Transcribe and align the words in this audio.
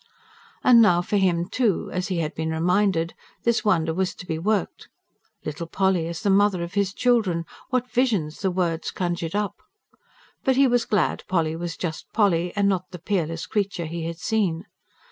And 0.63 0.81
now 0.81 1.03
for 1.03 1.17
him, 1.17 1.47
too, 1.47 1.91
as 1.93 2.07
he 2.07 2.17
had 2.17 2.33
been 2.33 2.49
reminded, 2.49 3.13
this 3.43 3.63
wonder 3.63 3.93
was 3.93 4.15
to 4.15 4.25
be 4.25 4.39
worked. 4.39 4.89
Little 5.45 5.67
Polly 5.67 6.07
as 6.07 6.21
the 6.23 6.31
mother 6.31 6.63
of 6.63 6.73
his 6.73 6.91
children 6.91 7.45
what 7.69 7.87
visions 7.87 8.39
the 8.39 8.49
words 8.49 8.89
conjured 8.89 9.35
up! 9.35 9.57
But 10.43 10.55
he 10.55 10.65
was 10.65 10.85
glad 10.85 11.23
Polly 11.27 11.55
was 11.55 11.77
just 11.77 12.11
Polly, 12.13 12.51
and 12.55 12.67
not 12.67 12.89
the 12.89 12.97
peerless 12.97 13.45
creature 13.45 13.85
he 13.85 14.05
had 14.05 14.17
seen. 14.17 14.65